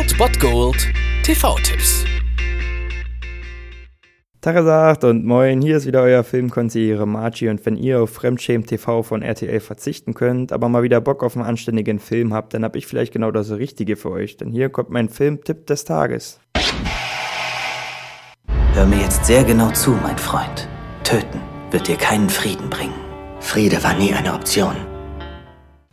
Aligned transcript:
Old 0.00 0.16
Bot 0.16 0.40
Gold 0.40 0.88
TV-Tipps. 1.24 2.06
Tagesagt 4.40 5.04
und 5.04 5.26
moin, 5.26 5.60
hier 5.60 5.76
ist 5.76 5.84
wieder 5.84 6.00
euer 6.00 6.24
Filmkonsigliere 6.24 7.06
Margie 7.06 7.50
und 7.50 7.66
wenn 7.66 7.76
ihr 7.76 8.00
auf 8.00 8.08
Fremdschämen 8.08 8.66
TV 8.66 9.02
von 9.02 9.20
RTL 9.20 9.60
verzichten 9.60 10.14
könnt, 10.14 10.52
aber 10.52 10.70
mal 10.70 10.82
wieder 10.82 11.02
Bock 11.02 11.22
auf 11.22 11.36
einen 11.36 11.44
anständigen 11.44 11.98
Film 11.98 12.32
habt, 12.32 12.54
dann 12.54 12.64
hab 12.64 12.76
ich 12.76 12.86
vielleicht 12.86 13.12
genau 13.12 13.30
das 13.30 13.50
Richtige 13.50 13.96
für 13.96 14.10
euch, 14.10 14.38
denn 14.38 14.50
hier 14.50 14.70
kommt 14.70 14.88
mein 14.88 15.10
Filmtipp 15.10 15.66
des 15.66 15.84
Tages. 15.84 16.40
Hör 18.72 18.86
mir 18.86 19.00
jetzt 19.00 19.26
sehr 19.26 19.44
genau 19.44 19.70
zu, 19.72 19.90
mein 19.90 20.16
Freund. 20.16 20.66
Töten 21.04 21.42
wird 21.72 21.88
dir 21.88 21.96
keinen 21.96 22.30
Frieden 22.30 22.70
bringen. 22.70 22.94
Friede 23.40 23.84
war 23.84 23.92
nie 23.92 24.14
eine 24.14 24.32
Option. 24.32 24.76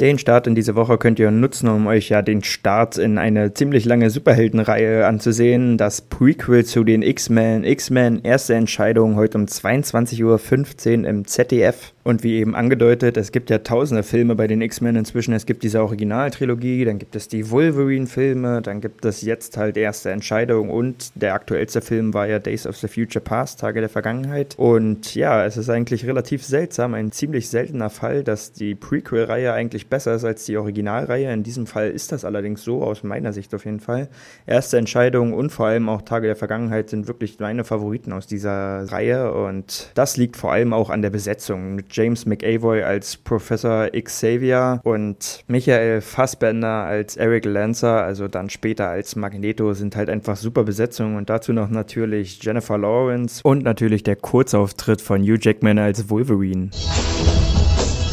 Den 0.00 0.18
Start 0.18 0.48
in 0.48 0.56
diese 0.56 0.74
Woche 0.74 0.98
könnt 0.98 1.20
ihr 1.20 1.30
nutzen, 1.30 1.68
um 1.68 1.86
euch 1.86 2.08
ja 2.08 2.20
den 2.20 2.42
Start 2.42 2.98
in 2.98 3.16
eine 3.16 3.54
ziemlich 3.54 3.84
lange 3.84 4.10
Superheldenreihe 4.10 5.06
anzusehen. 5.06 5.78
Das 5.78 6.00
Prequel 6.00 6.64
zu 6.64 6.82
den 6.82 7.02
X-Men. 7.02 7.62
X-Men, 7.62 8.24
erste 8.24 8.54
Entscheidung, 8.54 9.14
heute 9.14 9.38
um 9.38 9.44
22.15 9.44 11.02
Uhr 11.02 11.08
im 11.08 11.28
ZDF. 11.28 11.92
Und 12.02 12.22
wie 12.22 12.34
eben 12.34 12.54
angedeutet, 12.54 13.16
es 13.16 13.32
gibt 13.32 13.48
ja 13.48 13.58
tausende 13.58 14.02
Filme 14.02 14.34
bei 14.34 14.46
den 14.46 14.60
X-Men 14.60 14.96
inzwischen. 14.96 15.32
Es 15.32 15.46
gibt 15.46 15.62
diese 15.62 15.80
Originaltrilogie, 15.80 16.84
dann 16.84 16.98
gibt 16.98 17.16
es 17.16 17.28
die 17.28 17.50
Wolverine-Filme, 17.50 18.60
dann 18.60 18.82
gibt 18.82 19.06
es 19.06 19.22
jetzt 19.22 19.56
halt 19.56 19.78
erste 19.78 20.10
Entscheidung 20.10 20.68
und 20.68 21.12
der 21.14 21.32
aktuellste 21.32 21.80
Film 21.80 22.12
war 22.12 22.26
ja 22.26 22.40
Days 22.40 22.66
of 22.66 22.76
the 22.76 22.88
Future 22.88 23.24
Past, 23.24 23.60
Tage 23.60 23.80
der 23.80 23.88
Vergangenheit. 23.88 24.54
Und 24.58 25.14
ja, 25.14 25.46
es 25.46 25.56
ist 25.56 25.70
eigentlich 25.70 26.04
relativ 26.04 26.44
seltsam, 26.44 26.92
ein 26.92 27.10
ziemlich 27.10 27.48
seltener 27.48 27.88
Fall, 27.88 28.22
dass 28.22 28.52
die 28.52 28.74
Prequel-Reihe 28.74 29.54
eigentlich 29.54 29.83
besser 29.88 30.14
ist 30.14 30.24
als 30.24 30.44
die 30.44 30.56
Originalreihe. 30.56 31.32
In 31.32 31.42
diesem 31.42 31.66
Fall 31.66 31.90
ist 31.90 32.12
das 32.12 32.24
allerdings 32.24 32.62
so, 32.62 32.82
aus 32.82 33.02
meiner 33.02 33.32
Sicht 33.32 33.54
auf 33.54 33.64
jeden 33.64 33.80
Fall. 33.80 34.08
Erste 34.46 34.78
Entscheidung 34.78 35.32
und 35.32 35.50
vor 35.50 35.66
allem 35.66 35.88
auch 35.88 36.02
Tage 36.02 36.26
der 36.26 36.36
Vergangenheit 36.36 36.90
sind 36.90 37.06
wirklich 37.08 37.38
meine 37.40 37.64
Favoriten 37.64 38.12
aus 38.12 38.26
dieser 38.26 38.90
Reihe 38.90 39.32
und 39.32 39.90
das 39.94 40.16
liegt 40.16 40.36
vor 40.36 40.52
allem 40.52 40.72
auch 40.72 40.90
an 40.90 41.02
der 41.02 41.10
Besetzung. 41.10 41.74
Mit 41.74 41.94
James 41.94 42.26
McAvoy 42.26 42.82
als 42.82 43.16
Professor 43.16 43.88
Xavier 43.90 44.80
und 44.84 45.44
Michael 45.46 46.00
Fassbender 46.00 46.84
als 46.84 47.16
Eric 47.16 47.44
Lancer, 47.44 48.02
also 48.02 48.28
dann 48.28 48.50
später 48.50 48.88
als 48.88 49.16
Magneto, 49.16 49.72
sind 49.74 49.96
halt 49.96 50.08
einfach 50.08 50.36
super 50.36 50.64
Besetzungen 50.64 51.16
und 51.16 51.30
dazu 51.30 51.52
noch 51.52 51.68
natürlich 51.68 52.42
Jennifer 52.42 52.78
Lawrence 52.78 53.40
und 53.44 53.62
natürlich 53.62 54.02
der 54.02 54.16
Kurzauftritt 54.16 55.00
von 55.00 55.22
Hugh 55.22 55.38
Jackman 55.40 55.78
als 55.78 56.08
Wolverine. 56.10 56.70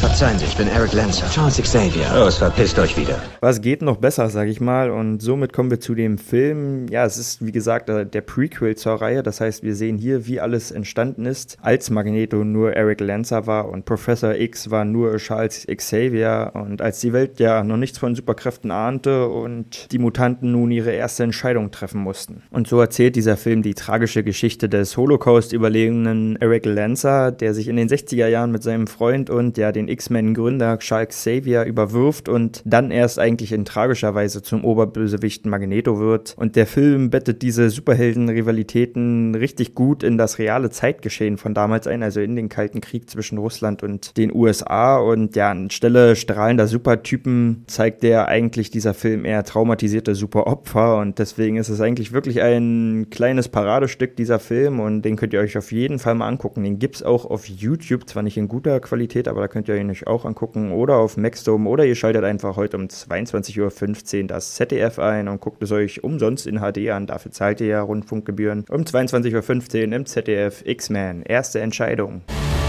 Verzeihen 0.00 0.38
Sie, 0.38 0.46
ich 0.46 0.56
bin 0.56 0.66
Eric 0.68 0.92
Lancer. 0.94 1.26
Xavier. 1.62 2.10
Los, 2.16 2.38
verpisst 2.38 2.76
euch 2.80 2.96
wieder. 2.98 3.22
Was 3.40 3.60
geht 3.60 3.82
noch 3.82 3.96
besser, 3.96 4.28
sag 4.30 4.48
ich 4.48 4.60
mal. 4.60 4.90
Und 4.90 5.20
somit 5.20 5.52
kommen 5.52 5.70
wir 5.70 5.78
zu 5.78 5.94
dem 5.94 6.18
Film. 6.18 6.86
Ja, 6.88 7.04
es 7.04 7.16
ist, 7.16 7.46
wie 7.46 7.52
gesagt, 7.52 7.88
äh, 7.88 8.04
der 8.04 8.20
Prequel 8.20 8.76
zur 8.76 8.94
Reihe. 8.94 9.22
Das 9.22 9.40
heißt, 9.40 9.62
wir 9.62 9.76
sehen 9.76 9.96
hier, 9.96 10.26
wie 10.26 10.40
alles 10.40 10.72
entstanden 10.72 11.24
ist, 11.24 11.56
als 11.62 11.88
Magneto 11.88 12.42
nur 12.44 12.72
Eric 12.74 13.00
Lancer 13.00 13.46
war 13.46 13.68
und 13.68 13.84
Professor 13.84 14.34
X 14.34 14.70
war 14.70 14.84
nur 14.84 15.16
Charles 15.18 15.66
Xavier. 15.66 16.50
Und 16.54 16.82
als 16.82 16.98
die 16.98 17.12
Welt 17.12 17.38
ja 17.38 17.62
noch 17.62 17.76
nichts 17.76 17.96
von 17.96 18.16
Superkräften 18.16 18.72
ahnte 18.72 19.28
und 19.28 19.92
die 19.92 19.98
Mutanten 19.98 20.50
nun 20.50 20.72
ihre 20.72 20.90
erste 20.90 21.22
Entscheidung 21.22 21.70
treffen 21.70 22.00
mussten. 22.00 22.42
Und 22.50 22.66
so 22.66 22.80
erzählt 22.80 23.14
dieser 23.14 23.36
Film 23.36 23.62
die 23.62 23.74
tragische 23.74 24.24
Geschichte 24.24 24.68
des 24.68 24.96
Holocaust-Überlebenden 24.96 26.36
Eric 26.40 26.66
Lancer, 26.66 27.30
der 27.30 27.54
sich 27.54 27.68
in 27.68 27.76
den 27.76 27.88
60er 27.88 28.26
Jahren 28.26 28.50
mit 28.50 28.64
seinem 28.64 28.88
Freund 28.88 29.30
und 29.30 29.56
ja 29.58 29.70
den 29.70 29.86
X-Men-Gründer 29.86 30.78
Charles 30.80 31.10
Xavier 31.10 31.51
überwirft 31.60 32.28
und 32.28 32.62
dann 32.64 32.90
erst 32.90 33.18
eigentlich 33.18 33.52
in 33.52 33.64
tragischer 33.64 34.14
Weise 34.14 34.42
zum 34.42 34.64
Oberbösewichten 34.64 35.50
Magneto 35.50 35.98
wird. 35.98 36.34
Und 36.36 36.56
der 36.56 36.66
Film 36.66 37.10
bettet 37.10 37.42
diese 37.42 37.70
Superhelden-Rivalitäten 37.70 39.34
richtig 39.34 39.74
gut 39.74 40.02
in 40.02 40.18
das 40.18 40.38
reale 40.38 40.70
Zeitgeschehen 40.70 41.36
von 41.36 41.54
damals 41.54 41.86
ein, 41.86 42.02
also 42.02 42.20
in 42.20 42.36
den 42.36 42.48
Kalten 42.48 42.80
Krieg 42.80 43.08
zwischen 43.10 43.38
Russland 43.38 43.82
und 43.82 44.16
den 44.16 44.34
USA. 44.34 44.96
Und 44.96 45.36
ja, 45.36 45.50
anstelle 45.50 46.16
strahlender 46.16 46.66
Supertypen 46.66 47.64
zeigt 47.66 48.02
der 48.02 48.28
eigentlich 48.28 48.70
dieser 48.70 48.94
Film 48.94 49.24
eher 49.24 49.44
traumatisierte 49.44 50.14
Superopfer. 50.14 50.98
Und 50.98 51.18
deswegen 51.18 51.56
ist 51.56 51.68
es 51.68 51.80
eigentlich 51.80 52.12
wirklich 52.12 52.40
ein 52.42 53.08
kleines 53.10 53.48
Paradestück, 53.48 54.16
dieser 54.16 54.38
Film. 54.38 54.80
Und 54.80 55.02
den 55.02 55.16
könnt 55.16 55.32
ihr 55.32 55.40
euch 55.40 55.58
auf 55.58 55.72
jeden 55.72 55.98
Fall 55.98 56.14
mal 56.14 56.28
angucken. 56.28 56.62
Den 56.62 56.78
gibt 56.78 56.96
es 56.96 57.02
auch 57.02 57.24
auf 57.26 57.46
YouTube, 57.48 58.08
zwar 58.08 58.22
nicht 58.22 58.36
in 58.36 58.48
guter 58.48 58.80
Qualität, 58.80 59.28
aber 59.28 59.40
da 59.40 59.48
könnt 59.48 59.68
ihr 59.68 59.76
ihn 59.76 59.90
euch 59.90 60.06
auch 60.06 60.24
angucken 60.24 60.72
oder 60.72 60.96
auf 60.96 61.16
Maxdome 61.42 61.68
oder 61.68 61.84
ihr 61.84 61.96
schaltet 61.96 62.22
einfach 62.22 62.56
heute 62.56 62.76
um 62.76 62.84
22.15 62.84 64.22
Uhr 64.22 64.26
das 64.28 64.54
ZDF 64.54 65.00
ein 65.00 65.26
und 65.26 65.40
guckt 65.40 65.60
es 65.60 65.72
euch 65.72 66.04
umsonst 66.04 66.46
in 66.46 66.60
HD 66.60 66.90
an. 66.90 67.08
Dafür 67.08 67.32
zahlt 67.32 67.60
ihr 67.60 67.66
ja 67.66 67.82
Rundfunkgebühren. 67.82 68.64
Um 68.68 68.82
22.15 68.82 69.88
Uhr 69.88 69.92
im 69.92 70.06
ZDF 70.06 70.62
X-Men. 70.64 71.22
Erste 71.22 71.60
Entscheidung. 71.60 72.22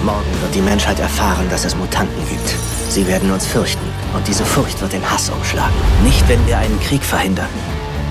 Morgen 0.03 0.41
wird 0.41 0.55
die 0.55 0.61
Menschheit 0.61 0.99
erfahren, 0.99 1.45
dass 1.51 1.65
es 1.65 1.75
Mutanten 1.75 2.27
gibt. 2.27 2.55
Sie 2.89 3.07
werden 3.07 3.31
uns 3.31 3.45
fürchten 3.45 3.85
und 4.15 4.27
diese 4.27 4.43
Furcht 4.43 4.81
wird 4.81 4.95
in 4.95 5.07
Hass 5.07 5.29
umschlagen. 5.29 5.75
Nicht, 6.03 6.27
wenn 6.27 6.45
wir 6.47 6.57
einen 6.57 6.79
Krieg 6.79 7.03
verhindern. 7.03 7.49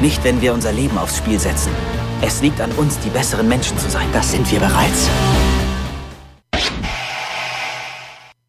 Nicht, 0.00 0.22
wenn 0.22 0.40
wir 0.40 0.54
unser 0.54 0.72
Leben 0.72 0.96
aufs 0.96 1.18
Spiel 1.18 1.40
setzen. 1.40 1.72
Es 2.20 2.40
liegt 2.40 2.60
an 2.60 2.70
uns, 2.72 3.00
die 3.00 3.10
besseren 3.10 3.48
Menschen 3.48 3.76
zu 3.78 3.90
sein. 3.90 4.06
Das 4.12 4.30
sind 4.30 4.48
wir 4.52 4.60
bereits. 4.60 5.10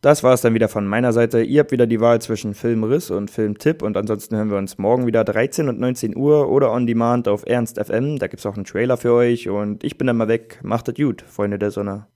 Das 0.04 0.22
war 0.22 0.34
es 0.34 0.42
dann 0.42 0.54
wieder 0.54 0.68
von 0.68 0.86
meiner 0.86 1.14
Seite. 1.14 1.44
Ihr 1.44 1.62
habt 1.62 1.72
wieder 1.72 1.88
die 1.88 2.02
Wahl 2.02 2.20
zwischen 2.20 2.56
Filmriss 2.56 3.10
und 3.10 3.32
Filmtipp 3.32 3.82
und 3.82 3.96
ansonsten 3.96 4.36
hören 4.36 4.52
wir 4.52 4.58
uns 4.58 4.78
morgen 4.78 5.08
wieder 5.08 5.24
13 5.24 5.70
und 5.70 5.80
19 5.80 6.18
Uhr 6.18 6.50
oder 6.50 6.74
on 6.74 6.86
demand 6.86 7.30
auf 7.30 7.46
Ernst 7.48 7.80
FM. 7.80 8.20
Da 8.20 8.28
gibt 8.28 8.42
es 8.42 8.46
auch 8.46 8.56
einen 8.56 8.66
Trailer 8.66 8.98
für 8.98 9.14
euch 9.14 9.48
und 9.48 9.82
ich 9.86 9.98
bin 9.98 10.08
dann 10.08 10.18
mal 10.18 10.28
weg. 10.28 10.60
Macht 10.62 10.90
es 10.90 10.96
gut, 10.96 11.22
Freunde 11.22 11.58
der 11.58 11.72
Sonne. 11.72 12.08